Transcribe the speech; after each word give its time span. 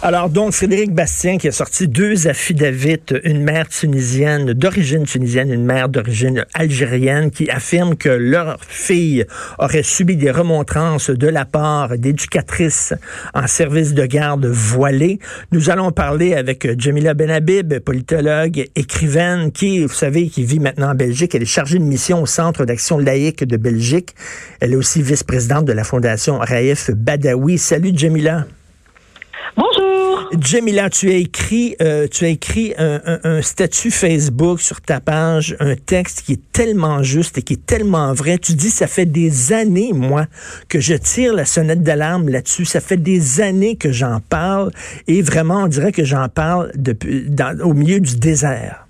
Alors 0.00 0.30
donc, 0.30 0.52
Frédéric 0.52 0.92
Bastien 0.92 1.38
qui 1.38 1.48
a 1.48 1.52
sorti 1.52 1.88
deux 1.88 2.28
affidavits, 2.28 3.00
une 3.24 3.42
mère 3.42 3.68
tunisienne, 3.68 4.52
d'origine 4.52 5.04
tunisienne, 5.04 5.52
une 5.52 5.64
mère 5.64 5.88
d'origine 5.88 6.44
algérienne, 6.54 7.32
qui 7.32 7.50
affirme 7.50 7.96
que 7.96 8.08
leur 8.08 8.58
fille 8.60 9.26
aurait 9.58 9.82
subi 9.82 10.16
des 10.16 10.30
remontrances 10.30 11.10
de 11.10 11.26
la 11.26 11.44
part 11.44 11.98
d'éducatrices 11.98 12.94
en 13.34 13.48
service 13.48 13.92
de 13.92 14.06
garde 14.06 14.46
voilée. 14.46 15.18
Nous 15.50 15.68
allons 15.68 15.90
parler 15.90 16.34
avec 16.34 16.78
Jamila 16.78 17.14
Benhabib, 17.14 17.80
politologue, 17.80 18.68
écrivaine, 18.76 19.50
qui, 19.50 19.84
vous 19.84 19.92
savez, 19.92 20.28
qui 20.28 20.44
vit 20.44 20.60
maintenant 20.60 20.92
en 20.92 20.94
Belgique. 20.94 21.34
Elle 21.34 21.42
est 21.42 21.46
chargée 21.46 21.80
de 21.80 21.84
mission 21.84 22.22
au 22.22 22.26
Centre 22.26 22.64
d'action 22.64 22.98
laïque 22.98 23.42
de 23.42 23.56
Belgique. 23.56 24.14
Elle 24.60 24.74
est 24.74 24.76
aussi 24.76 25.02
vice-présidente 25.02 25.64
de 25.64 25.72
la 25.72 25.82
Fondation 25.82 26.38
Raif 26.38 26.92
Badawi. 26.92 27.58
Salut 27.58 27.90
Jamila. 27.92 28.46
Jamila, 30.38 30.90
tu 30.90 31.08
as 31.08 31.16
écrit, 31.16 31.74
euh, 31.80 32.06
tu 32.06 32.24
as 32.24 32.28
écrit 32.28 32.74
un, 32.78 33.42
statut 33.42 33.90
Facebook 33.90 34.60
sur 34.60 34.80
ta 34.80 35.00
page, 35.00 35.56
un 35.60 35.74
texte 35.74 36.26
qui 36.26 36.32
est 36.34 36.52
tellement 36.52 37.02
juste 37.02 37.38
et 37.38 37.42
qui 37.42 37.54
est 37.54 37.66
tellement 37.66 38.12
vrai. 38.12 38.38
Tu 38.38 38.52
dis, 38.52 38.70
ça 38.70 38.86
fait 38.86 39.06
des 39.06 39.52
années, 39.52 39.92
moi, 39.92 40.24
que 40.68 40.80
je 40.80 40.94
tire 40.94 41.34
la 41.34 41.44
sonnette 41.44 41.82
d'alarme 41.82 42.28
là-dessus. 42.28 42.64
Ça 42.64 42.80
fait 42.80 42.96
des 42.96 43.40
années 43.40 43.76
que 43.76 43.92
j'en 43.92 44.20
parle 44.20 44.70
et 45.06 45.22
vraiment, 45.22 45.64
on 45.64 45.66
dirait 45.66 45.92
que 45.92 46.04
j'en 46.04 46.28
parle 46.28 46.70
depuis, 46.74 47.26
au 47.62 47.74
milieu 47.74 48.00
du 48.00 48.18
désert. 48.18 48.86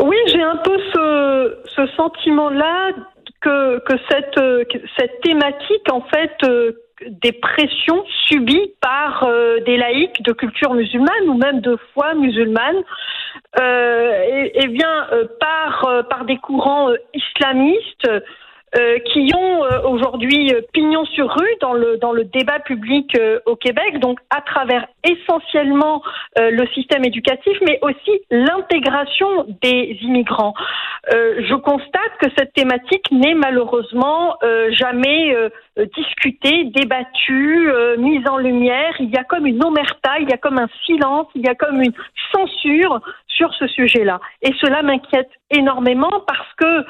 Oui, 0.00 0.16
j'ai 0.28 0.42
un 0.42 0.56
peu 0.56 0.76
ce, 0.92 1.56
ce 1.74 1.86
sentiment-là 1.96 2.92
que, 3.40 3.78
que 3.80 3.94
cette, 4.10 4.80
cette 4.96 5.20
thématique, 5.22 5.90
en 5.90 6.02
fait, 6.02 6.32
euh, 6.44 6.72
des 7.04 7.32
pressions 7.32 8.04
subies 8.26 8.72
par 8.80 9.24
euh, 9.24 9.60
des 9.60 9.76
laïcs 9.76 10.22
de 10.22 10.32
culture 10.32 10.74
musulmane 10.74 11.28
ou 11.28 11.34
même 11.34 11.60
de 11.60 11.76
foi 11.92 12.14
musulmane, 12.14 12.82
euh, 13.60 14.22
et, 14.28 14.64
et, 14.64 14.68
bien 14.68 15.06
euh, 15.12 15.26
par 15.40 16.04
par 16.08 16.24
des 16.24 16.38
courants 16.38 16.90
islamistes 17.14 18.08
euh, 18.76 18.98
qui 19.10 19.30
ont 19.34 19.64
euh, 19.64 19.80
aujourd'hui 19.84 20.52
euh, 20.52 20.60
pignon 20.74 21.06
sur 21.06 21.32
rue 21.32 21.54
dans 21.62 21.72
le 21.72 21.96
dans 21.96 22.12
le 22.12 22.24
débat 22.24 22.58
public 22.58 23.16
au 23.46 23.56
Québec, 23.56 24.00
donc 24.00 24.18
à 24.28 24.42
travers 24.42 24.86
essentiellement 25.04 26.02
le 26.36 26.66
système 26.74 27.04
éducatif, 27.04 27.56
mais 27.66 27.78
aussi 27.82 28.10
l'intégration 28.30 29.46
des 29.62 29.96
immigrants. 30.02 30.54
je 31.10 31.54
constate 31.54 32.12
que 32.20 32.26
cette 32.36 32.52
thématique 32.52 33.10
n'est 33.12 33.34
malheureusement 33.34 34.36
jamais 34.70 35.34
discutée, 35.96 36.64
débattue, 36.64 37.70
mise 37.98 38.28
en 38.28 38.38
lumière. 38.38 38.94
Il 38.98 39.10
y 39.10 39.16
a 39.16 39.24
comme 39.24 39.46
une 39.46 39.64
omerta, 39.64 40.18
il 40.20 40.28
y 40.28 40.32
a 40.32 40.38
comme 40.38 40.58
un 40.58 40.68
silence, 40.84 41.28
il 41.34 41.42
y 41.42 41.48
a 41.48 41.54
comme 41.54 41.80
une 41.80 41.94
censure 42.32 43.00
sur 43.36 43.52
ce 43.54 43.66
sujet-là. 43.66 44.20
Et 44.42 44.52
cela 44.60 44.82
m'inquiète 44.82 45.30
énormément 45.50 46.22
parce 46.26 46.52
que 46.56 46.84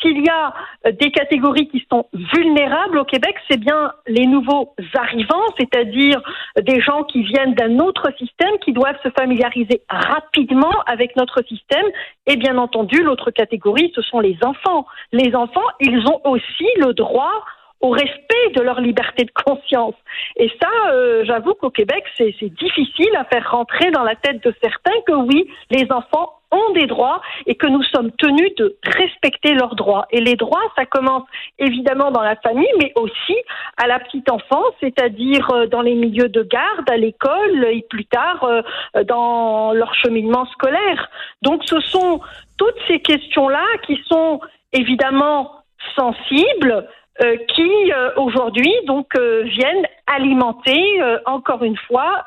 s'il 0.00 0.24
y 0.24 0.28
a 0.28 0.52
des 0.92 1.10
catégories 1.10 1.68
qui 1.68 1.84
sont 1.90 2.06
vulnérables 2.12 2.98
au 2.98 3.04
Québec, 3.04 3.36
c'est 3.48 3.58
bien 3.58 3.92
les 4.06 4.26
nouveaux 4.26 4.74
arrivants, 4.94 5.46
c'est-à-dire 5.58 6.20
des 6.60 6.80
gens 6.80 7.04
qui 7.04 7.22
viennent 7.22 7.54
d'un 7.54 7.78
autre 7.78 8.10
système, 8.18 8.58
qui 8.64 8.72
doivent 8.72 8.98
se 9.02 9.10
familiariser 9.10 9.82
rapidement 9.88 10.72
avec 10.86 11.16
notre 11.16 11.42
système. 11.46 11.86
Et 12.26 12.36
bien 12.36 12.58
entendu, 12.58 13.02
l'autre 13.02 13.30
catégorie, 13.30 13.92
ce 13.94 14.02
sont 14.02 14.20
les 14.20 14.36
enfants. 14.44 14.86
Les 15.12 15.34
enfants, 15.34 15.60
ils 15.80 16.04
ont 16.06 16.20
aussi 16.24 16.66
le 16.78 16.92
droit 16.92 17.44
au 17.82 17.90
respect 17.90 18.50
de 18.54 18.62
leur 18.62 18.80
liberté 18.80 19.24
de 19.24 19.32
conscience. 19.44 19.94
Et 20.36 20.50
ça, 20.60 20.70
euh, 20.90 21.24
j'avoue 21.24 21.54
qu'au 21.54 21.70
Québec, 21.70 22.04
c'est 22.16 22.32
difficile 22.54 23.10
à 23.18 23.24
faire 23.24 23.50
rentrer 23.50 23.90
dans 23.90 24.04
la 24.04 24.14
tête 24.14 24.42
de 24.44 24.54
certains 24.62 25.00
que 25.06 25.12
oui, 25.12 25.50
les 25.70 25.90
enfants 25.90 26.38
ont 26.52 26.72
des 26.74 26.86
droits 26.86 27.20
et 27.46 27.54
que 27.54 27.66
nous 27.66 27.82
sommes 27.82 28.12
tenus 28.12 28.54
de 28.56 28.76
respecter 28.84 29.54
leurs 29.54 29.74
droits. 29.74 30.06
Et 30.10 30.20
les 30.20 30.36
droits, 30.36 30.62
ça 30.76 30.86
commence 30.86 31.24
évidemment 31.58 32.10
dans 32.10 32.20
la 32.20 32.36
famille, 32.36 32.70
mais 32.78 32.92
aussi 32.94 33.36
à 33.78 33.86
la 33.86 33.98
petite 33.98 34.30
enfance, 34.30 34.72
c'est-à-dire 34.80 35.50
euh, 35.50 35.66
dans 35.66 35.80
les 35.80 35.94
milieux 35.94 36.28
de 36.28 36.42
garde, 36.42 36.88
à 36.88 36.96
l'école 36.96 37.64
et 37.64 37.84
plus 37.88 38.04
tard 38.04 38.44
euh, 38.44 38.62
dans 39.04 39.72
leur 39.72 39.92
cheminement 39.94 40.46
scolaire. 40.46 41.10
Donc 41.40 41.62
ce 41.64 41.80
sont 41.80 42.20
toutes 42.58 42.78
ces 42.86 43.00
questions-là 43.00 43.64
qui 43.86 43.98
sont 44.06 44.40
évidemment 44.72 45.62
sensibles, 45.96 46.86
euh, 47.20 47.36
qui 47.54 47.92
euh, 47.92 48.10
aujourd'hui 48.16 48.72
donc 48.86 49.08
euh, 49.18 49.42
viennent 49.42 49.86
alimenter 50.06 50.82
encore 51.24 51.62
une 51.62 51.76
fois 51.86 52.24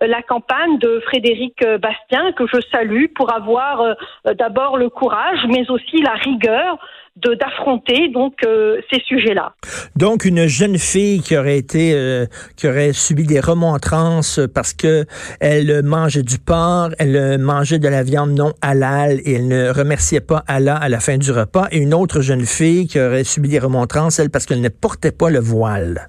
la 0.00 0.22
campagne 0.22 0.78
de 0.78 1.00
Frédéric 1.06 1.64
Bastien 1.80 2.32
que 2.32 2.44
je 2.46 2.60
salue 2.70 3.06
pour 3.14 3.32
avoir 3.32 3.96
d'abord 4.36 4.76
le 4.76 4.90
courage 4.90 5.38
mais 5.48 5.70
aussi 5.70 6.02
la 6.02 6.12
rigueur 6.12 6.78
de 7.16 7.34
d'affronter 7.34 8.08
donc 8.08 8.34
euh, 8.44 8.80
ces 8.92 9.00
sujets-là. 9.06 9.54
Donc 9.94 10.24
une 10.24 10.46
jeune 10.46 10.78
fille 10.78 11.20
qui 11.20 11.36
aurait 11.36 11.58
été 11.58 11.92
euh, 11.94 12.26
qui 12.56 12.66
aurait 12.66 12.92
subi 12.92 13.24
des 13.24 13.38
remontrances 13.38 14.40
parce 14.52 14.72
que 14.74 15.04
elle 15.38 15.82
mangeait 15.84 16.24
du 16.24 16.38
porc, 16.38 16.90
elle 16.98 17.38
mangeait 17.38 17.78
de 17.78 17.88
la 17.88 18.02
viande 18.02 18.32
non 18.32 18.52
halal 18.62 19.20
et 19.24 19.34
elle 19.34 19.46
ne 19.46 19.70
remerciait 19.70 20.20
pas 20.20 20.42
Allah 20.48 20.74
à 20.76 20.88
la 20.88 20.98
fin 20.98 21.16
du 21.16 21.30
repas 21.30 21.68
et 21.70 21.78
une 21.78 21.94
autre 21.94 22.20
jeune 22.20 22.46
fille 22.46 22.88
qui 22.88 22.98
aurait 22.98 23.24
subi 23.24 23.48
des 23.48 23.60
remontrances 23.60 24.13
elle 24.18 24.30
parce 24.30 24.46
qu'elle 24.46 24.60
ne 24.60 24.68
portait 24.68 25.12
pas 25.12 25.30
le 25.30 25.40
voile? 25.40 26.08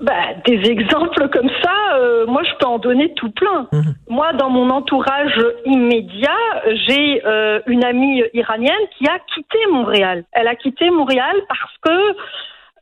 Bah, 0.00 0.12
des 0.46 0.70
exemples 0.70 1.28
comme 1.30 1.50
ça, 1.60 1.96
euh, 1.96 2.24
moi 2.26 2.42
je 2.44 2.50
peux 2.60 2.66
en 2.66 2.78
donner 2.78 3.12
tout 3.14 3.32
plein. 3.32 3.66
Mhm. 3.72 3.94
Moi, 4.08 4.32
dans 4.34 4.48
mon 4.48 4.70
entourage 4.70 5.36
immédiat, 5.64 6.38
j'ai 6.86 7.26
euh, 7.26 7.60
une 7.66 7.84
amie 7.84 8.22
iranienne 8.32 8.74
qui 8.96 9.08
a 9.08 9.18
quitté 9.34 9.58
Montréal. 9.72 10.22
Elle 10.32 10.46
a 10.46 10.54
quitté 10.54 10.88
Montréal 10.90 11.34
parce 11.48 11.76
que 11.82 12.16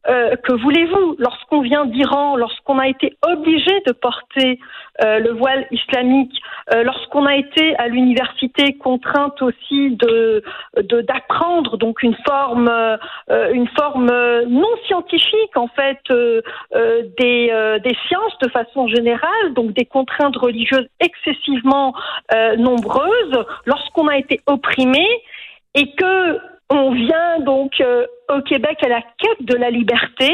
euh, 0.09 0.37
que 0.37 0.53
voulez-vous 0.53 1.17
Lorsqu'on 1.19 1.61
vient 1.61 1.85
d'Iran, 1.87 2.37
lorsqu'on 2.37 2.79
a 2.79 2.89
été 2.89 3.17
obligé 3.27 3.81
de 3.87 3.93
porter 3.93 4.59
euh, 5.03 5.19
le 5.19 5.33
voile 5.33 5.67
islamique, 5.71 6.41
euh, 6.75 6.83
lorsqu'on 6.85 7.27
a 7.27 7.37
été 7.37 7.77
à 7.77 7.89
l'université 7.89 8.75
contrainte 8.75 9.41
aussi 9.43 9.91
de 9.97 10.43
d'apprendre 10.77 11.77
donc 11.77 12.03
une 12.03 12.17
forme 12.27 12.71
une 13.29 13.69
forme 13.79 14.11
non 14.49 14.77
scientifique 14.87 15.57
en 15.57 15.69
fait 15.69 16.01
des 16.11 17.81
des 17.85 17.97
sciences 18.07 18.39
de 18.43 18.49
façon 18.51 18.89
générale, 18.89 19.55
donc 19.55 19.73
des 19.73 19.85
contraintes 19.85 20.37
religieuses 20.37 20.89
excessivement 21.01 21.95
nombreuses, 22.59 23.45
lorsqu'on 23.65 24.09
a 24.09 24.17
été 24.17 24.41
opprimé 24.47 25.07
et 25.75 25.93
que 25.95 26.39
on 26.71 26.93
vient 26.93 27.41
donc 27.41 27.83
au 28.29 28.41
Québec 28.43 28.79
à 28.83 28.89
la 28.89 29.03
quête 29.03 29.43
de 29.43 29.57
la 29.57 29.71
liberté, 29.71 30.33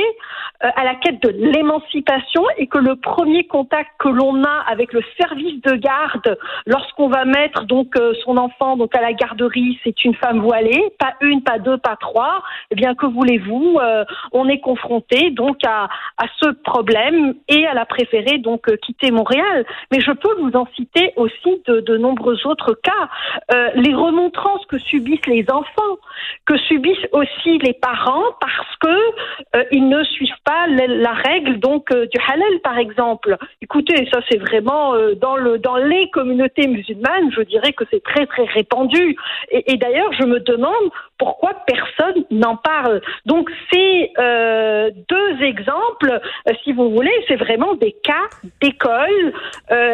euh, 0.64 0.68
à 0.76 0.84
la 0.84 0.94
quête 0.94 1.20
de 1.22 1.28
l'émancipation 1.28 2.44
et 2.56 2.66
que 2.66 2.78
le 2.78 2.96
premier 2.96 3.44
contact 3.44 3.90
que 3.98 4.08
l'on 4.08 4.44
a 4.44 4.64
avec 4.68 4.92
le 4.92 5.02
service 5.20 5.60
de 5.62 5.74
garde 5.74 6.38
lorsqu'on 6.66 7.08
va 7.08 7.24
mettre 7.24 7.64
donc 7.64 7.96
euh, 7.96 8.14
son 8.24 8.36
enfant 8.36 8.76
donc 8.76 8.94
à 8.96 9.00
la 9.00 9.12
garderie, 9.12 9.78
c'est 9.84 10.04
une 10.04 10.14
femme 10.14 10.40
voilée, 10.40 10.82
pas 10.98 11.14
une, 11.20 11.42
pas 11.42 11.58
deux, 11.58 11.78
pas 11.78 11.96
trois. 11.96 12.42
Eh 12.70 12.74
bien 12.74 12.94
que 12.94 13.06
voulez-vous 13.06 13.78
euh, 13.80 14.04
On 14.32 14.48
est 14.48 14.60
confronté 14.60 15.30
donc 15.30 15.58
à, 15.66 15.88
à 16.16 16.26
ce 16.40 16.50
problème 16.62 17.34
et 17.48 17.66
à 17.66 17.74
la 17.74 17.84
préférer 17.84 18.38
donc 18.38 18.74
quitter 18.78 19.10
Montréal. 19.10 19.66
Mais 19.90 20.00
je 20.00 20.12
peux 20.12 20.34
vous 20.40 20.56
en 20.56 20.66
citer 20.76 21.12
aussi 21.16 21.62
de, 21.66 21.80
de 21.80 21.96
nombreux 21.96 22.46
autres 22.46 22.74
cas. 22.82 23.08
les 23.74 23.94
remontrances 23.94 24.64
que 24.66 24.78
subissent 24.78 25.26
les 25.26 25.44
enfants, 25.50 25.98
que 26.46 26.56
subissent 26.58 27.08
aussi 27.12 27.58
les 27.58 27.74
parents 27.82 28.30
parce 28.40 28.76
que 28.80 29.58
euh, 29.58 29.64
ils 29.72 29.88
ne 29.88 30.02
suivent 30.04 30.30
pas 30.44 30.66
la, 30.68 31.12
règle 31.12 31.58
donc 31.58 31.90
euh, 31.92 32.06
du 32.06 32.18
halal 32.26 32.60
par 32.62 32.78
exemple. 32.78 33.36
Écoutez, 33.60 34.08
ça 34.10 34.20
c'est 34.30 34.38
vraiment 34.38 34.94
euh, 34.94 35.14
dans 35.14 35.36
le 35.36 35.58
dans 35.58 35.76
les 35.76 36.08
communautés 36.10 36.68
musulmanes, 36.68 37.30
je 37.36 37.42
dirais 37.42 37.72
que 37.72 37.84
c'est 37.90 38.02
très 38.02 38.26
très 38.26 38.44
répandu. 38.44 39.16
Et, 39.50 39.72
et 39.72 39.76
d'ailleurs, 39.76 40.12
je 40.18 40.24
me 40.24 40.38
demande 40.40 40.90
pourquoi 41.18 41.52
personne 41.66 42.24
n'en 42.30 42.56
parle. 42.56 43.00
Donc 43.26 43.50
ces 43.72 44.12
deux 45.08 45.42
exemples, 45.42 46.20
si 46.64 46.72
vous 46.72 46.90
voulez, 46.90 47.12
c'est 47.28 47.36
vraiment 47.36 47.74
des 47.74 47.92
cas 48.02 48.28
d'école 48.60 49.32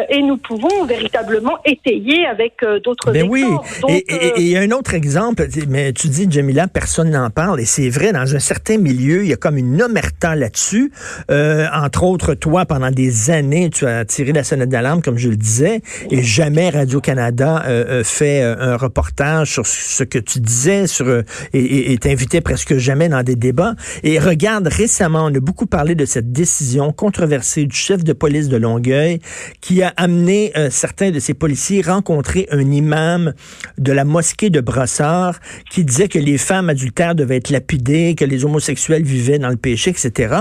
et 0.09 0.21
nous 0.21 0.37
pouvons 0.37 0.85
véritablement 0.85 1.57
étayer 1.65 2.25
avec 2.25 2.53
d'autres 2.83 3.11
ben 3.11 3.25
exemples. 3.25 3.67
Oui. 3.87 4.03
et 4.07 4.33
il 4.37 4.47
y 4.47 4.57
a 4.57 4.61
un 4.61 4.71
autre 4.71 4.93
exemple, 4.93 5.43
mais 5.67 5.93
tu 5.93 6.07
dis 6.07 6.27
Jamila, 6.29 6.67
personne 6.67 7.11
n'en 7.11 7.29
parle 7.29 7.59
et 7.59 7.65
c'est 7.79 7.89
vrai 7.89 8.11
dans 8.11 8.35
un 8.35 8.39
certain 8.39 8.77
milieu, 8.77 9.23
il 9.23 9.29
y 9.29 9.33
a 9.33 9.37
comme 9.37 9.55
une 9.55 9.81
omerta 9.81 10.35
là-dessus. 10.35 10.91
Euh, 11.31 11.65
entre 11.73 12.03
autres, 12.03 12.33
toi, 12.33 12.65
pendant 12.65 12.91
des 12.91 13.29
années, 13.29 13.69
tu 13.69 13.85
as 13.85 14.03
tiré 14.03 14.33
la 14.33 14.43
sonnette 14.43 14.67
d'alarme, 14.67 15.01
comme 15.01 15.17
je 15.17 15.29
le 15.29 15.37
disais, 15.37 15.81
et 16.11 16.21
jamais 16.21 16.71
Radio-Canada 16.71 17.63
euh, 17.65 17.85
euh 17.87 18.03
fait 18.03 18.41
euh, 18.41 18.55
un 18.59 18.75
reportage 18.75 19.53
sur 19.53 19.65
ce 19.65 20.03
que 20.03 20.19
tu 20.19 20.41
disais 20.41 20.87
sur 20.87 21.07
euh, 21.07 21.23
et 21.53 21.97
t'invitait 21.99 22.41
presque 22.41 22.75
jamais 22.75 23.07
dans 23.07 23.23
des 23.23 23.37
débats. 23.37 23.75
Et 24.03 24.19
regarde, 24.19 24.67
récemment, 24.67 25.27
on 25.27 25.33
a 25.33 25.39
beaucoup 25.39 25.65
parlé 25.65 25.95
de 25.95 26.03
cette 26.03 26.33
décision 26.33 26.91
controversée 26.91 27.65
du 27.65 27.75
chef 27.75 28.03
de 28.03 28.11
police 28.11 28.49
de 28.49 28.57
Longueuil 28.57 29.21
qui 29.61 29.83
a 29.83 29.93
amené 29.95 30.51
certains 30.69 31.11
de 31.11 31.19
ses 31.19 31.33
policiers 31.33 31.81
rencontrer 31.81 32.45
un 32.51 32.71
imam 32.71 33.33
de 33.77 33.91
la 33.93 34.03
mosquée 34.03 34.49
de 34.49 34.59
Brossard 34.59 35.39
qui 35.71 35.85
disait 35.85 36.09
que 36.09 36.19
les 36.19 36.37
femmes 36.37 36.69
adultères 36.69 37.15
devaient 37.15 37.37
être 37.37 37.49
que 37.77 38.25
les 38.25 38.45
homosexuels 38.45 39.03
vivaient 39.03 39.39
dans 39.39 39.49
le 39.49 39.57
péché, 39.57 39.91
etc. 39.91 40.35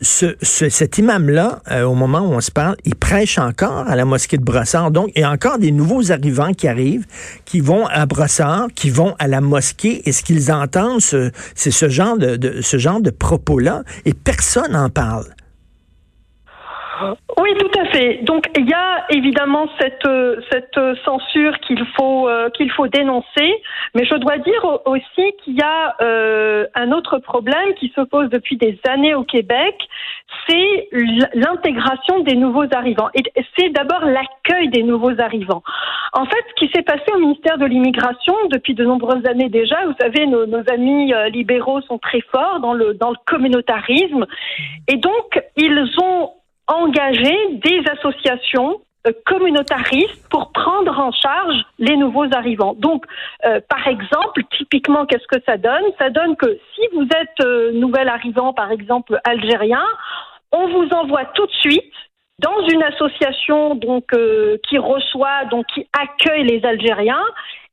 Ce, 0.00 0.34
cet 0.40 0.98
imam-là, 0.98 1.62
euh, 1.70 1.84
au 1.84 1.94
moment 1.94 2.20
où 2.20 2.32
on 2.32 2.40
se 2.40 2.50
parle, 2.50 2.76
il 2.84 2.94
prêche 2.94 3.38
encore 3.38 3.86
à 3.88 3.96
la 3.96 4.04
mosquée 4.04 4.38
de 4.38 4.44
Brossard. 4.44 4.90
Donc, 4.90 5.10
il 5.14 5.20
y 5.20 5.24
a 5.24 5.30
encore 5.30 5.58
des 5.58 5.70
nouveaux 5.70 6.10
arrivants 6.10 6.52
qui 6.52 6.68
arrivent, 6.68 7.06
qui 7.44 7.60
vont 7.60 7.86
à 7.86 8.06
Brossard, 8.06 8.68
qui 8.74 8.90
vont 8.90 9.14
à 9.18 9.28
la 9.28 9.40
mosquée, 9.40 10.02
et 10.08 10.12
ce 10.12 10.22
qu'ils 10.22 10.50
entendent, 10.50 11.00
c'est 11.00 11.70
ce 11.70 11.88
genre 11.88 12.16
de, 12.16 12.60
ce 12.62 12.78
genre 12.78 13.00
de 13.00 13.10
propos-là, 13.10 13.82
et 14.04 14.14
personne 14.14 14.72
n'en 14.72 14.88
parle. 14.88 15.26
Oui, 17.40 17.50
tout 17.58 17.80
à 17.80 17.84
fait. 17.86 18.18
Donc 18.22 18.46
il 18.56 18.68
y 18.68 18.74
a 18.74 19.04
évidemment 19.10 19.66
cette 19.80 20.08
cette 20.50 20.78
censure 21.04 21.58
qu'il 21.60 21.84
faut 21.96 22.28
euh, 22.28 22.50
qu'il 22.50 22.70
faut 22.70 22.86
dénoncer, 22.86 23.62
mais 23.94 24.04
je 24.04 24.14
dois 24.16 24.38
dire 24.38 24.80
aussi 24.84 25.32
qu'il 25.42 25.54
y 25.54 25.62
a 25.62 25.96
euh, 26.02 26.66
un 26.74 26.92
autre 26.92 27.18
problème 27.18 27.74
qui 27.78 27.92
se 27.96 28.02
pose 28.02 28.28
depuis 28.30 28.56
des 28.56 28.78
années 28.88 29.14
au 29.14 29.24
Québec, 29.24 29.76
c'est 30.46 30.88
l'intégration 31.34 32.20
des 32.20 32.34
nouveaux 32.34 32.66
arrivants. 32.74 33.08
Et 33.14 33.22
c'est 33.56 33.70
d'abord 33.70 34.04
l'accueil 34.04 34.68
des 34.68 34.82
nouveaux 34.82 35.18
arrivants. 35.18 35.62
En 36.12 36.26
fait, 36.26 36.44
ce 36.50 36.54
qui 36.64 36.70
s'est 36.74 36.82
passé 36.82 37.04
au 37.14 37.18
ministère 37.18 37.58
de 37.58 37.66
l'immigration 37.66 38.34
depuis 38.50 38.74
de 38.74 38.84
nombreuses 38.84 39.26
années 39.26 39.48
déjà, 39.48 39.76
vous 39.86 39.94
savez, 40.00 40.26
nos, 40.26 40.46
nos 40.46 40.62
amis 40.70 41.12
euh, 41.14 41.28
libéraux 41.28 41.80
sont 41.82 41.98
très 41.98 42.20
forts 42.20 42.60
dans 42.60 42.74
le 42.74 42.94
dans 42.94 43.10
le 43.10 43.16
communautarisme, 43.26 44.26
et 44.88 44.96
donc 44.96 45.42
ils 45.56 45.88
ont 46.02 46.30
engager 46.66 47.36
des 47.64 47.82
associations 47.90 48.80
euh, 49.06 49.12
communautaristes 49.26 50.28
pour 50.30 50.52
prendre 50.52 50.96
en 50.96 51.10
charge 51.10 51.56
les 51.80 51.96
nouveaux 51.96 52.32
arrivants. 52.32 52.74
Donc, 52.74 53.04
euh, 53.44 53.60
par 53.68 53.88
exemple, 53.88 54.42
typiquement, 54.56 55.06
qu'est-ce 55.06 55.26
que 55.26 55.42
ça 55.44 55.56
donne? 55.56 55.82
Ça 55.98 56.10
donne 56.10 56.36
que 56.36 56.58
si 56.74 56.82
vous 56.94 57.02
êtes 57.02 57.44
euh, 57.44 57.72
nouvel 57.72 58.08
arrivant, 58.08 58.52
par 58.52 58.70
exemple 58.70 59.18
algérien, 59.24 59.84
on 60.52 60.68
vous 60.68 60.88
envoie 60.90 61.24
tout 61.34 61.46
de 61.46 61.52
suite 61.52 61.92
dans 62.38 62.66
une 62.68 62.82
association 62.84 63.74
donc 63.74 64.04
qui 64.68 64.78
reçoit 64.78 65.44
donc 65.50 65.66
qui 65.66 65.86
accueille 65.92 66.44
les 66.44 66.64
Algériens 66.64 67.24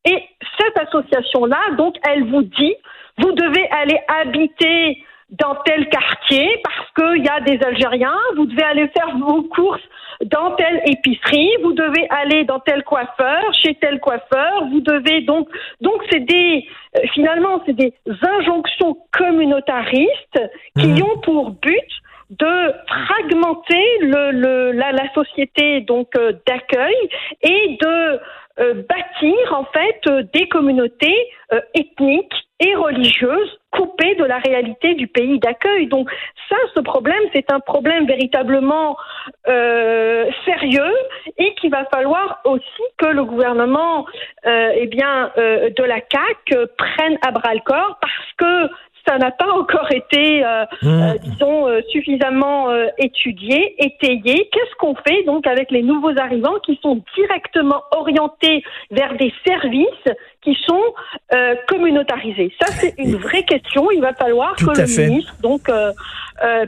et 0.05 0.23
cette 0.59 0.77
association 0.87 1.45
là 1.45 1.59
donc 1.77 1.95
elle 2.07 2.25
vous 2.25 2.43
dit 2.43 2.75
vous 3.17 3.31
devez 3.31 3.67
aller 3.71 3.99
habiter 4.07 5.03
dans 5.31 5.55
tel 5.65 5.87
quartier 5.89 6.61
parce 6.63 6.91
qu'il 6.95 7.23
y 7.23 7.29
a 7.29 7.39
des 7.41 7.63
Algériens, 7.63 8.17
vous 8.35 8.45
devez 8.45 8.63
aller 8.63 8.87
faire 8.89 9.15
vos 9.17 9.43
courses 9.43 9.81
dans 10.25 10.51
telle 10.55 10.81
épicerie, 10.85 11.49
vous 11.63 11.73
devez 11.73 12.07
aller 12.09 12.43
dans 12.43 12.59
tel 12.59 12.83
coiffeur, 12.83 13.53
chez 13.53 13.75
tel 13.75 13.99
coiffeur, 13.99 14.65
vous 14.69 14.81
devez 14.81 15.21
donc 15.21 15.47
donc 15.81 16.01
c'est 16.09 16.19
des 16.19 16.65
euh, 16.97 17.01
finalement 17.13 17.61
c'est 17.65 17.75
des 17.75 17.93
injonctions 18.39 18.97
communautaristes 19.11 20.41
qui 20.77 20.87
mmh. 20.87 21.03
ont 21.03 21.17
pour 21.19 21.51
but 21.51 21.89
de 22.31 22.73
fragmenter 22.87 23.85
le, 24.01 24.31
le 24.31 24.71
la, 24.71 24.91
la, 24.91 25.11
société 25.13 25.81
donc 25.81 26.09
euh, 26.15 26.33
d'accueil 26.45 26.95
et 27.41 27.77
de 27.81 28.19
bâtir 28.59 29.53
en 29.53 29.65
fait 29.65 30.29
des 30.33 30.47
communautés 30.47 31.15
ethniques 31.73 32.33
et 32.59 32.75
religieuses 32.75 33.59
coupées 33.71 34.15
de 34.15 34.25
la 34.25 34.37
réalité 34.39 34.95
du 34.95 35.07
pays 35.07 35.39
d'accueil. 35.39 35.87
Donc 35.87 36.09
ça, 36.49 36.57
ce 36.75 36.81
problème, 36.81 37.21
c'est 37.33 37.51
un 37.51 37.59
problème 37.59 38.05
véritablement 38.05 38.97
euh, 39.47 40.25
sérieux 40.45 40.93
et 41.37 41.53
qu'il 41.55 41.71
va 41.71 41.85
falloir 41.85 42.41
aussi 42.45 42.83
que 42.97 43.05
le 43.05 43.23
gouvernement, 43.23 44.05
euh, 44.45 44.71
eh 44.75 44.87
bien, 44.87 45.31
euh, 45.37 45.69
de 45.69 45.83
la 45.83 46.01
CAC 46.01 46.55
prenne 46.77 47.17
à 47.25 47.31
bras 47.31 47.53
le 47.53 47.61
corps 47.61 47.97
parce 48.01 48.33
que 48.37 48.73
ça 49.09 49.17
n'a 49.17 49.31
pas 49.31 49.51
encore 49.51 49.91
été, 49.91 50.45
euh, 50.45 50.65
mmh. 50.83 50.87
euh, 50.87 51.13
disons, 51.23 51.67
euh, 51.67 51.81
suffisamment 51.89 52.67
étudié, 52.97 53.75
étayé. 53.83 54.49
Qu'est-ce 54.51 54.75
qu'on 54.77 54.95
fait 54.95 55.23
donc 55.23 55.47
avec 55.47 55.71
les 55.71 55.81
nouveaux 55.81 56.15
arrivants 56.17 56.59
qui 56.63 56.79
sont 56.81 57.01
directement 57.15 57.81
orientés 57.91 58.63
vers 58.91 59.15
des 59.17 59.33
services 59.45 60.15
qui 60.41 60.55
sont 60.67 60.93
communautarisés? 61.67 62.53
Ça, 62.61 62.67
c'est 62.71 62.93
une 62.97 63.15
vraie 63.15 63.43
question. 63.43 63.89
Il 63.91 64.01
va 64.01 64.13
falloir 64.13 64.55
que 64.55 64.65
le 64.65 65.07
ministre 65.07 65.33
donc 65.41 65.71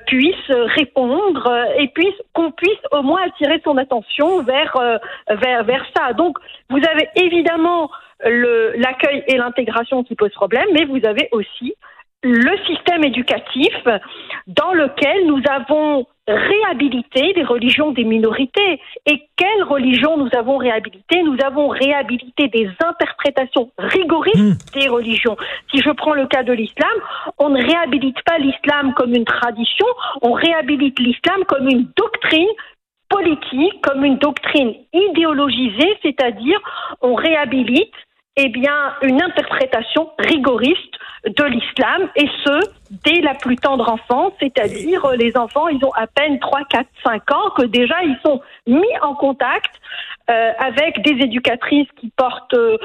puisse 0.07 0.49
répondre 0.49 1.67
et 1.77 1.87
puisse 1.89 2.15
qu'on 2.33 2.51
puisse 2.51 2.83
au 2.91 3.03
moins 3.03 3.21
attirer 3.25 3.61
son 3.63 3.77
attention 3.77 4.41
vers 4.43 4.77
vers 5.29 5.63
vers 5.63 5.85
ça. 5.95 6.13
Donc, 6.13 6.37
vous 6.69 6.79
avez 6.79 7.07
évidemment 7.15 7.89
l'accueil 8.23 9.23
et 9.27 9.37
l'intégration 9.37 10.03
qui 10.03 10.15
posent 10.15 10.33
problème, 10.33 10.67
mais 10.73 10.85
vous 10.85 11.05
avez 11.05 11.29
aussi 11.31 11.75
le 12.23 12.57
système 12.67 13.03
éducatif 13.03 13.73
dans 14.47 14.73
lequel 14.73 15.25
nous 15.25 15.41
avons 15.49 16.05
réhabilité 16.27 17.33
les 17.35 17.43
religions 17.43 17.91
des 17.91 18.03
minorités. 18.03 18.79
Et 19.05 19.23
quelles 19.35 19.63
religions 19.63 20.17
nous 20.17 20.29
avons 20.37 20.57
réhabilité 20.57 21.23
Nous 21.23 21.37
avons 21.43 21.67
réhabilité 21.69 22.47
des 22.47 22.69
interprétations 22.85 23.71
rigoristes 23.77 24.37
hmm. 24.37 24.79
des 24.79 24.87
religions. 24.87 25.35
Si 25.73 25.81
je 25.81 25.89
prends 25.91 26.13
le 26.13 26.27
cas 26.27 26.43
de 26.43 26.53
l'islam, 26.53 26.91
on 27.39 27.49
ne 27.49 27.61
réhabilite 27.61 28.21
pas 28.23 28.37
l'islam 28.37 28.93
comme 28.93 29.13
une 29.13 29.25
tradition, 29.25 29.87
on 30.21 30.33
réhabilite 30.33 30.99
l'islam 30.99 31.43
comme 31.47 31.67
une 31.67 31.87
doctrine 31.97 32.49
politique, 33.09 33.81
comme 33.81 34.05
une 34.05 34.17
doctrine 34.19 34.73
idéologisée, 34.93 35.97
c'est-à-dire 36.01 36.59
on 37.01 37.15
réhabilite 37.15 37.93
eh 38.37 38.49
bien, 38.49 38.93
une 39.01 39.21
interprétation 39.21 40.09
rigoriste 40.17 40.95
de 41.25 41.43
l'islam, 41.43 42.09
et 42.15 42.27
ce, 42.43 42.59
dès 43.03 43.21
la 43.21 43.35
plus 43.35 43.55
tendre 43.55 43.87
enfance, 43.89 44.33
c'est-à-dire 44.39 45.05
euh, 45.05 45.15
les 45.15 45.37
enfants, 45.37 45.67
ils 45.67 45.83
ont 45.85 45.91
à 45.93 46.07
peine 46.07 46.39
3, 46.39 46.61
4, 46.69 46.87
5 47.03 47.31
ans, 47.31 47.49
que 47.55 47.63
déjà 47.63 48.01
ils 48.03 48.17
sont 48.25 48.41
mis 48.65 48.97
en 49.01 49.13
contact 49.13 49.71
euh, 50.31 50.51
avec 50.59 51.03
des 51.03 51.23
éducatrices 51.23 51.87
qui 51.99 52.11
portent 52.15 52.53
euh, 52.53 52.77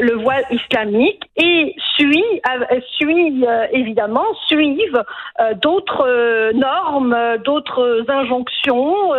le 0.00 0.14
voile 0.22 0.44
islamique 0.50 1.22
et 1.36 1.74
suivent 1.96 3.46
évidemment, 3.72 4.24
suivent 4.48 5.02
d'autres 5.62 6.52
normes, 6.52 7.16
d'autres 7.44 8.04
injonctions, 8.08 9.14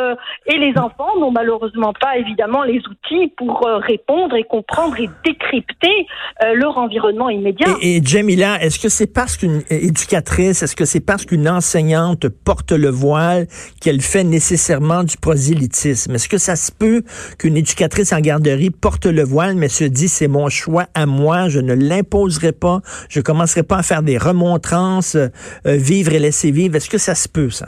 et 0.46 0.58
les 0.58 0.77
enfants 0.77 1.18
n'ont 1.20 1.32
malheureusement 1.32 1.94
pas 1.94 2.18
évidemment 2.18 2.63
les 2.63 2.80
outils 2.80 3.32
pour 3.38 3.65
répondre 3.65 4.36
et 4.36 4.44
comprendre 4.44 5.00
et 5.00 5.10
décrypter 5.24 6.08
leur 6.54 6.77
environnement 6.77 7.30
immédiat. 7.30 7.68
Et, 7.82 7.98
et 7.98 8.01
Jamila, 8.04 8.62
est-ce 8.62 8.80
que 8.80 8.89
c'est 8.89 9.12
parce 9.12 9.38
qu'une 9.38 9.62
éducatrice, 9.70 10.63
est-ce 10.63 10.75
que 10.75 10.86
c'est 10.86 11.06
parce 11.06 11.25
qu'une 11.25 11.48
enseignante 11.48 12.27
porte 12.27 12.72
le 12.72 12.89
voile 12.89 13.48
qu'elle 13.82 14.01
fait 14.01 14.24
nécessairement 14.24 15.04
du 15.04 15.18
prosélytisme? 15.18 16.15
Est-ce 16.15 16.30
que 16.30 16.38
ça 16.38 16.56
se 16.56 16.72
peut 16.72 17.04
qu'une 17.39 17.58
éducatrice 17.58 17.75
en 17.82 18.20
garderie 18.20 18.70
porte 18.70 19.05
le 19.05 19.24
voile, 19.24 19.55
mais 19.55 19.70
se 19.70 19.84
dit 19.84 20.08
c'est 20.08 20.27
mon 20.27 20.50
choix 20.50 20.86
à 20.94 21.05
moi, 21.05 21.50
je 21.50 21.60
ne 21.60 21.74
l'imposerai 21.74 22.51
pas, 22.51 22.82
je 23.10 23.22
commencerai 23.22 23.63
pas 23.63 23.77
à 23.77 23.84
faire 23.84 24.03
des 24.03 24.17
remontrances, 24.17 25.15
euh, 25.15 25.29
vivre 25.65 26.13
et 26.13 26.20
laisser 26.20 26.51
vivre. 26.51 26.75
Est-ce 26.75 26.89
que 26.89 26.98
ça 26.98 27.15
se 27.15 27.27
peut, 27.27 27.50
ça? 27.50 27.67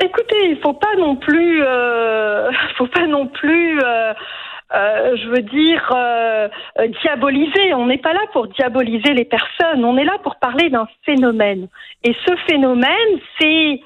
Écoutez, 0.00 0.50
il 0.50 0.58
faut 0.62 0.74
pas 0.74 0.94
non 0.96 1.16
plus, 1.16 1.62
euh, 1.62 2.50
faut 2.78 2.86
pas 2.86 3.06
non 3.06 3.26
plus. 3.26 3.80
Euh, 3.82 4.12
euh, 4.74 5.16
je 5.16 5.28
veux 5.28 5.42
dire, 5.42 5.92
euh, 5.96 6.48
diaboliser. 7.02 7.72
On 7.74 7.86
n'est 7.86 7.98
pas 7.98 8.12
là 8.12 8.20
pour 8.32 8.48
diaboliser 8.48 9.14
les 9.14 9.24
personnes, 9.24 9.84
on 9.84 9.96
est 9.96 10.04
là 10.04 10.18
pour 10.22 10.36
parler 10.36 10.68
d'un 10.68 10.86
phénomène. 11.06 11.68
Et 12.04 12.12
ce 12.26 12.36
phénomène, 12.46 13.18
c'est 13.40 13.80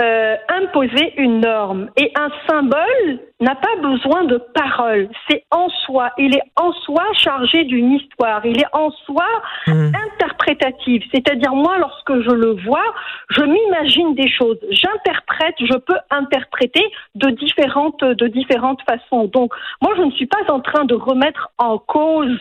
euh, 0.00 0.36
imposer 0.48 1.12
une 1.18 1.40
norme. 1.40 1.90
Et 1.98 2.12
un 2.18 2.30
symbole 2.48 3.20
n'a 3.40 3.54
pas 3.54 3.76
besoin 3.82 4.24
de 4.24 4.38
parole. 4.54 5.08
C'est 5.28 5.44
en 5.50 5.68
soi. 5.84 6.10
Il 6.16 6.34
est 6.34 6.42
en 6.56 6.72
soi 6.72 7.04
chargé 7.12 7.64
d'une 7.64 7.92
histoire. 7.92 8.40
Il 8.46 8.58
est 8.58 8.72
en 8.72 8.90
soi 8.90 9.26
mmh. 9.66 9.92
interprétatif. 9.94 11.04
C'est-à-dire, 11.12 11.54
moi, 11.54 11.76
lorsque 11.78 12.22
je 12.22 12.30
le 12.30 12.52
vois, 12.64 12.84
je 13.30 13.42
m'imagine 13.42 14.14
des 14.14 14.30
choses. 14.30 14.58
J'interprète, 14.70 15.56
je 15.58 15.76
peux 15.76 15.98
interpréter 16.10 16.84
de 17.14 17.30
différentes, 17.30 18.02
de 18.02 18.28
différentes 18.28 18.80
façons. 18.88 19.26
Donc, 19.26 19.52
moi, 19.82 19.92
je 19.96 20.02
ne 20.02 20.10
suis 20.12 20.26
pas 20.26 20.42
en 20.48 20.60
train 20.60 20.84
de 20.84 20.94
remettre 20.94 21.50
en 21.58 21.78
cause, 21.78 22.38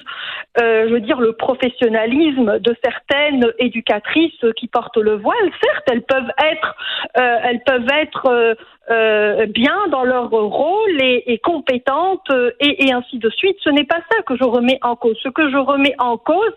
euh, 0.62 0.88
je 0.88 0.93
veux 0.93 1.01
dire, 1.01 1.20
le 1.20 1.34
professionnalisme 1.34 2.60
de 2.60 2.75
certaines 2.84 3.48
éducatrices 3.60 4.46
qui 4.55 4.67
portent 4.67 4.98
le 4.98 5.17
voile. 5.17 5.51
Certes, 5.63 5.84
elles 5.91 6.03
peuvent 6.03 6.31
être, 6.39 6.75
euh, 7.17 7.38
elles 7.44 7.62
peuvent 7.64 7.90
être 7.92 8.28
euh, 8.28 8.56
euh, 8.90 9.46
bien 9.46 9.88
dans 9.90 10.04
leur 10.04 10.30
rôle 10.30 11.02
et, 11.02 11.24
et 11.32 11.38
compétentes 11.38 12.30
euh, 12.32 12.52
et, 12.60 12.88
et, 12.88 12.94
ainsi 12.94 13.20
de 13.20 13.30
suite. 13.30 13.56
Ce 13.64 13.70
n'est 13.70 13.86
pas 13.86 14.00
ça 14.12 14.22
que 14.24 14.36
je 14.36 14.44
remets 14.44 14.80
en 14.82 14.96
cause. 14.96 15.18
Ce 15.22 15.30
que 15.30 15.50
je 15.50 15.58
remets 15.58 15.96
en 16.00 16.18
cause, 16.18 16.54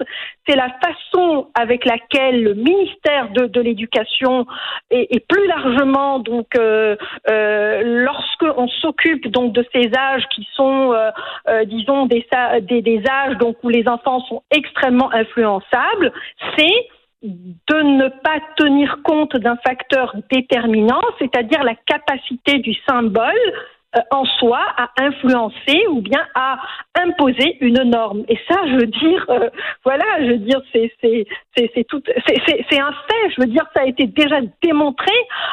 c'est 0.47 0.57
la 0.57 0.69
façon 0.83 1.49
avec 1.55 1.85
laquelle 1.85 2.43
le 2.43 2.55
ministère 2.55 3.31
de, 3.31 3.47
de 3.47 3.61
l'éducation 3.61 4.47
et, 4.91 5.21
plus 5.29 5.47
largement 5.47 6.19
donc 6.19 6.57
euh, 6.57 6.97
euh, 7.31 7.83
lorsque 7.85 8.47
on 8.57 8.69
s'occupe 8.69 9.29
donc 9.29 9.53
de 9.53 9.65
ces 9.73 9.91
âges 9.97 10.25
qui 10.35 10.49
sont 10.55 10.93
euh 10.93 11.65
disons 11.67 12.07
des, 12.07 12.27
des, 12.63 12.83
des 12.83 13.03
âges 13.09 13.37
donc 13.39 13.57
où 13.63 13.69
les 13.69 13.87
enfants 13.87 14.21
sont 14.29 14.43
extrêmement 14.51 15.13
influençables, 15.13 16.13
c'est 16.57 16.89
de 17.25 17.83
ne 17.83 18.09
pas 18.09 18.41
tenir 18.57 18.99
compte 19.03 19.37
d'un 19.37 19.57
facteur 19.57 20.15
déterminant, 20.31 21.01
c'est-à-dire 21.19 21.63
la 21.63 21.75
capacité 21.75 22.59
du 22.59 22.75
symbole 22.87 23.33
euh, 23.97 24.01
en 24.11 24.25
soi 24.25 24.61
à 24.77 24.91
influencer 24.99 25.87
ou 25.89 26.01
bien 26.01 26.21
à 26.35 26.59
imposer 26.97 27.57
une 27.61 27.83
norme. 27.85 28.25
Et 28.29 28.39
ça, 28.49 28.57
je 28.67 28.75
veux 28.75 28.87
dire, 28.87 29.25
euh, 29.29 29.49
voilà, 29.85 30.05
je 30.21 30.33
veux 30.33 30.39
dire, 30.39 30.61
c'est 30.73 30.93
c'est 31.03 31.27
c'est 31.57 31.85
tout, 31.85 32.03
c'est 32.27 32.81
un 32.81 32.93
fait. 32.93 33.31
Je 33.37 33.41
veux 33.41 33.47
dire, 33.47 33.65
ça 33.75 33.83
a 33.83 33.87
été 33.87 34.07
déjà 34.07 34.41
démontré 34.63 35.13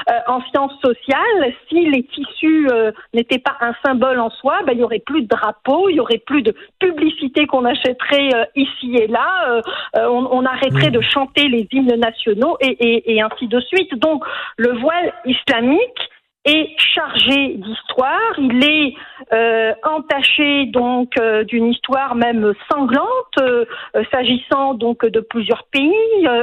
euh, 0.09 0.13
en 0.27 0.41
sciences 0.45 0.79
sociales. 0.83 1.53
Si 1.69 1.89
les 1.89 2.03
tissus 2.03 2.67
n'étaient 3.13 3.39
pas 3.39 3.57
un 3.61 3.73
symbole 3.85 4.19
en 4.19 4.29
soi, 4.29 4.59
ben, 4.65 4.73
il 4.73 4.79
y 4.79 4.83
aurait 4.83 4.99
plus 4.99 5.23
de 5.23 5.27
drapeaux, 5.27 5.89
il 5.89 5.95
y 5.95 5.99
aurait 5.99 6.21
plus 6.25 6.41
de 6.41 6.53
publicité 6.79 7.47
qu'on 7.47 7.65
achèterait 7.65 8.29
ici 8.55 8.95
et 8.95 9.07
là. 9.07 9.61
On, 9.95 10.27
on, 10.31 10.45
arrêterait 10.45 10.91
de 10.91 11.01
chanter 11.01 11.47
les 11.47 11.67
hymnes 11.71 11.95
nationaux 11.95 12.57
et, 12.59 12.75
et, 12.79 13.15
et 13.15 13.21
ainsi 13.21 13.47
de 13.47 13.59
suite. 13.61 13.93
Donc, 13.95 14.23
le 14.57 14.77
voile 14.79 15.13
islamique 15.25 16.09
est 16.45 16.75
chargé 16.95 17.55
d'histoire, 17.55 18.33
il 18.39 18.63
est 18.63 18.93
euh, 19.31 19.73
entaché 19.83 20.65
donc 20.65 21.13
euh, 21.19 21.43
d'une 21.43 21.67
histoire 21.67 22.15
même 22.15 22.53
sanglante, 22.71 23.05
euh, 23.39 23.65
s'agissant 24.11 24.73
donc 24.73 25.05
de 25.05 25.19
plusieurs 25.19 25.65
pays. 25.65 25.91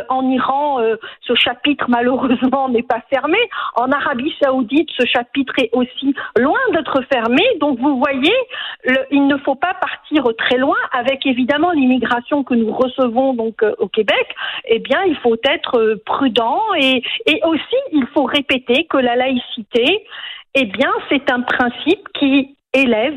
en 0.08 0.30
Iran, 0.30 0.78
ce 1.22 1.34
chapitre 1.34 1.86
malheureusement 1.88 2.68
n'est 2.74 2.82
pas 2.82 3.02
fermé. 3.12 3.38
En 3.74 3.90
Arabie 3.90 4.32
Saoudite, 4.40 4.88
ce 4.98 5.06
chapitre 5.06 5.54
est 5.58 5.70
aussi 5.72 6.14
loin 6.38 6.58
d'être 6.72 7.02
fermé. 7.12 7.42
Donc 7.60 7.78
vous 7.80 7.98
voyez, 7.98 8.34
il 9.10 9.26
ne 9.26 9.36
faut 9.38 9.54
pas 9.54 9.74
partir 9.74 10.24
très 10.38 10.58
loin. 10.58 10.76
Avec 10.92 11.26
évidemment 11.26 11.72
l'immigration 11.72 12.44
que 12.44 12.54
nous 12.54 12.72
recevons 12.72 13.34
donc 13.34 13.62
au 13.78 13.88
Québec, 13.88 14.26
eh 14.66 14.78
bien 14.78 15.02
il 15.06 15.16
faut 15.16 15.36
être 15.44 16.00
prudent 16.06 16.60
et, 16.78 17.02
et 17.26 17.40
aussi 17.44 17.76
il 17.92 18.06
faut 18.14 18.24
répéter 18.24 18.84
que 18.84 18.98
la 18.98 19.16
laïcité 19.16 19.87
eh 20.54 20.64
bien, 20.64 20.90
c'est 21.08 21.30
un 21.30 21.42
principe 21.42 22.08
qui 22.18 22.56
élève 22.72 23.14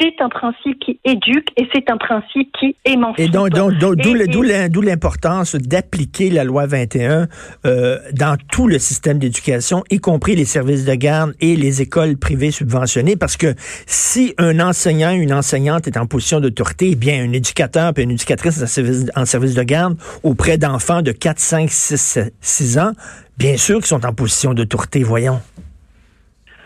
c'est 0.00 0.14
un 0.20 0.28
principe 0.28 0.78
qui 0.80 1.00
éduque 1.04 1.48
et 1.56 1.68
c'est 1.74 1.90
un 1.90 1.96
principe 1.96 2.50
qui 2.58 2.76
émancipe. 2.84 3.20
Et 3.20 3.28
donc, 3.28 3.50
d'où 3.50 4.82
l'importance 4.82 5.56
d'appliquer 5.56 6.30
la 6.30 6.44
loi 6.44 6.66
21 6.66 7.26
euh, 7.66 7.98
dans 8.12 8.36
tout 8.50 8.68
le 8.68 8.78
système 8.78 9.18
d'éducation, 9.18 9.82
y 9.90 9.98
compris 9.98 10.36
les 10.36 10.44
services 10.44 10.84
de 10.84 10.94
garde 10.94 11.34
et 11.40 11.56
les 11.56 11.82
écoles 11.82 12.16
privées 12.16 12.50
subventionnées, 12.50 13.16
parce 13.16 13.36
que 13.36 13.54
si 13.86 14.34
un 14.38 14.60
enseignant, 14.60 15.10
une 15.10 15.32
enseignante 15.32 15.86
est 15.86 15.96
en 15.96 16.06
position 16.06 16.40
d'autorité, 16.40 16.90
eh 16.92 16.96
bien 16.96 17.22
un 17.22 17.32
éducateur 17.32 17.92
et 17.96 18.02
une 18.02 18.12
éducatrice 18.12 18.62
en 18.62 18.66
service, 18.66 19.06
en 19.16 19.24
service 19.24 19.54
de 19.54 19.62
garde 19.62 19.96
auprès 20.22 20.58
d'enfants 20.58 21.02
de 21.02 21.12
4, 21.12 21.38
5, 21.38 21.70
6, 21.70 22.18
6 22.40 22.78
ans, 22.78 22.92
bien 23.36 23.56
sûr 23.56 23.78
qu'ils 23.78 23.86
sont 23.86 24.04
en 24.06 24.12
position 24.12 24.54
d'autorité, 24.54 25.02
voyons. 25.02 25.40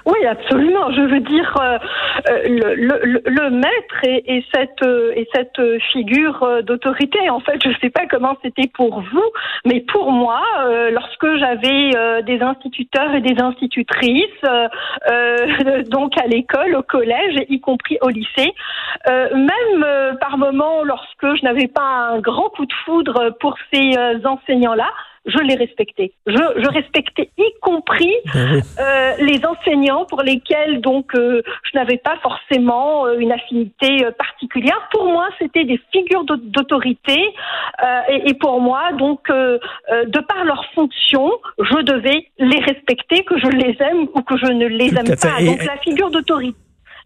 Oui, 0.04 0.26
absolument. 0.26 0.90
Je 0.92 1.02
veux 1.02 1.20
dire, 1.20 1.54
euh, 1.60 1.78
euh, 2.28 2.42
le, 2.48 2.74
le, 3.04 3.22
le, 3.24 3.50
maître 3.50 4.04
et, 4.04 4.36
et 4.36 4.44
cette, 4.52 4.82
euh, 4.84 5.12
et 5.14 5.28
cette 5.32 5.60
figure 5.92 6.62
d'autorité, 6.64 7.30
en 7.30 7.40
fait, 7.40 7.62
je 7.62 7.68
ne 7.68 7.74
sais 7.80 7.90
pas 7.90 8.06
comment 8.10 8.36
c'était 8.42 8.68
pour 8.74 9.00
vous, 9.00 9.30
mais 9.64 9.80
pour 9.80 10.10
moi, 10.10 10.42
lorsque 10.90 11.36
j'avais 11.36 12.22
des 12.22 12.40
instituteurs 12.40 13.14
et 13.14 13.20
des 13.20 13.40
institutrices, 13.40 14.42
donc 15.90 16.20
à 16.20 16.26
l'école, 16.26 16.76
au 16.76 16.82
collège, 16.82 17.44
y 17.48 17.60
compris 17.60 17.98
au 18.00 18.08
lycée, 18.08 18.52
même 19.08 20.16
par 20.20 20.38
moments, 20.38 20.82
lorsque 20.84 21.34
je 21.36 21.44
n'avais 21.44 21.68
pas 21.68 22.10
un 22.12 22.18
grand 22.18 22.48
coup 22.50 22.66
de 22.66 22.74
foudre 22.84 23.36
pour 23.40 23.56
ces 23.72 23.94
enseignants-là, 24.24 24.88
je 25.24 25.38
les 25.38 25.54
respectais. 25.54 26.12
Je, 26.26 26.32
je 26.32 26.68
respectais 26.68 27.30
y 27.38 27.44
compris 27.60 28.12
ben 28.34 28.62
euh, 28.78 29.12
les 29.20 29.40
enseignants 29.44 30.04
pour 30.06 30.22
lesquels 30.22 30.80
donc 30.80 31.14
euh, 31.14 31.42
je 31.62 31.78
n'avais 31.78 31.98
pas 31.98 32.16
forcément 32.22 33.06
euh, 33.06 33.18
une 33.18 33.32
affinité 33.32 34.04
particulière. 34.18 34.88
Pour 34.90 35.04
moi, 35.06 35.28
c'était 35.38 35.64
des 35.64 35.80
figures 35.92 36.24
d'autorité 36.24 37.20
et, 38.08 38.30
et, 38.30 38.34
pour 38.34 38.60
moi, 38.60 38.92
donc, 38.92 39.28
de 39.28 40.20
par 40.20 40.44
leur 40.44 40.64
fonction, 40.74 41.30
je 41.58 41.82
devais 41.82 42.26
les 42.38 42.60
respecter, 42.60 43.24
que 43.24 43.38
je 43.38 43.48
les 43.48 43.76
aime 43.80 44.08
ou 44.14 44.22
que 44.22 44.36
je 44.36 44.46
ne 44.46 44.66
les 44.66 44.88
aime 44.88 45.16
pas. 45.16 45.42
Donc 45.44 45.64
la 45.64 45.76
figure 45.78 46.10
d'autorité 46.10 46.56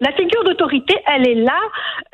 la 0.01 0.13
figure 0.13 0.45
d'autorité, 0.45 0.95
elle 1.07 1.29
est 1.29 1.35
là, 1.35 1.59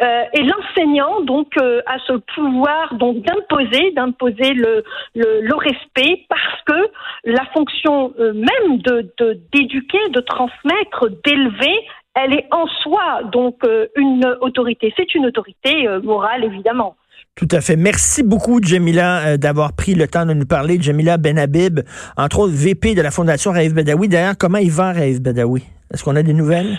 euh, 0.01 0.23
et 0.35 0.43
l'enseignant 0.43 1.21
donc 1.23 1.49
euh, 1.61 1.81
a 1.87 1.99
ce 2.07 2.13
pouvoir 2.35 2.95
donc 2.95 3.23
d'imposer, 3.23 3.91
d'imposer 3.93 4.55
le, 4.55 4.85
le, 5.15 5.55
respect 5.57 6.25
parce 6.29 6.63
que 6.67 6.91
la 7.25 7.45
fonction 7.53 8.13
euh, 8.19 8.33
même 8.33 8.79
de 8.79 9.13
d'éduquer, 9.53 9.99
de, 10.11 10.21
transmettre, 10.21 11.09
d'élever, 11.25 11.75
elle 12.15 12.35
est 12.35 12.47
en 12.51 12.67
soi 12.83 13.23
donc 13.33 13.61
une 13.97 14.37
autorité. 14.41 14.93
C'est 14.97 15.15
une 15.15 15.27
autorité 15.27 15.87
morale 16.03 16.45
évidemment. 16.45 16.97
Tout 17.35 17.49
à 17.51 17.61
fait. 17.63 17.77
Merci 17.77 18.23
beaucoup, 18.23 18.61
Jamila, 18.63 19.39
d'avoir 19.39 19.73
pris 19.75 19.95
le 19.95 20.07
temps 20.07 20.27
de 20.27 20.35
nous 20.35 20.45
parler. 20.45 20.77
Jamila 20.81 21.17
Benhabib, 21.17 21.81
entre 22.17 22.41
autres 22.41 22.55
VP 22.55 22.95
de 22.95 23.01
la 23.01 23.11
Fondation 23.11 23.53
Raïf 23.53 23.73
Badawi. 23.73 24.09
D'ailleurs, 24.09 24.35
comment 24.39 24.59
il 24.59 24.71
va, 24.71 24.93
Raïf 24.93 25.21
Badawi? 25.21 25.63
Est-ce 25.93 26.05
qu'on 26.05 26.17
a 26.17 26.23
des 26.23 26.35
nouvelles? 26.35 26.79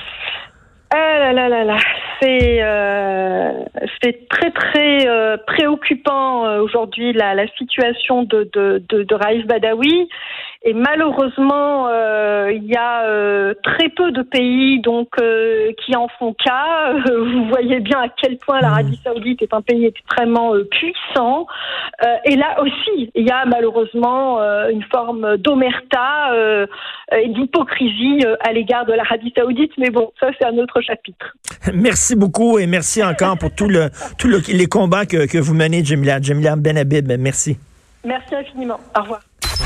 Euh, 2.24 3.66
c'est 4.02 4.28
très 4.30 4.52
très 4.52 5.08
euh, 5.08 5.38
préoccupant 5.46 6.46
euh, 6.46 6.62
aujourd'hui 6.62 7.14
la, 7.14 7.48
situation 7.58 8.24
de, 8.24 8.50
de 8.54 9.16
Raif 9.16 9.46
Badawi. 9.46 10.08
Et 10.66 10.74
malheureusement, 10.74 11.90
euh, 11.90 12.50
il 12.54 12.64
y 12.64 12.78
a 12.78 13.06
euh, 13.06 13.54
très 13.64 13.90
peu 13.90 14.14
de 14.14 14.22
pays 14.22 14.80
donc 14.80 15.10
euh, 15.20 15.74
qui 15.84 15.94
en 15.94 16.08
font 16.18 16.34
cas. 16.34 16.94
Vous 17.06 17.50
voyez 17.50 17.82
bien 17.82 18.00
à 18.04 18.08
quel 18.08 18.38
point 18.38 18.62
l'Arabie 18.62 18.94
mmh. 18.94 19.04
Saoudite 19.04 19.42
est 19.42 19.54
un 19.54 19.62
pays 19.62 19.86
extrêmement 19.86 20.54
puissant. 20.72 21.48
et 22.24 22.38
là 22.38 22.62
aussi, 22.62 23.12
il 23.14 23.28
y 23.28 23.32
a 23.32 23.46
malheureusement 23.46 24.40
une 24.70 24.84
forme 24.84 25.36
d'omerta 25.38 26.32
et 27.12 27.28
d'hypocrisie 27.28 28.22
à 28.40 28.54
l'égard 28.54 28.86
de 28.86 28.94
l'Arabie 28.94 29.34
Saoudite. 29.36 29.72
Mais 29.78 29.90
bon, 29.90 30.12
ça 30.20 30.28
c'est 30.40 30.46
un 30.46 30.58
autre 30.58 30.80
chapitre. 30.80 31.34
Merci 31.74 32.16
beaucoup 32.16 32.58
et 32.58 32.68
merci 32.68 33.04
encore 33.04 33.38
pour 33.38 33.54
tout 33.54 33.68
le 33.68 33.90
tous 34.18 34.30
les 34.30 34.68
combats 34.68 35.06
que, 35.06 35.30
que 35.30 35.38
vous 35.38 35.54
menez, 35.54 35.84
Jamila. 35.84 36.22
Jamila 36.22 36.56
Benhabib, 36.56 37.12
merci. 37.20 37.58
Merci 38.06 38.36
infiniment. 38.36 38.80
Au 38.98 39.02
revoir. 39.02 39.22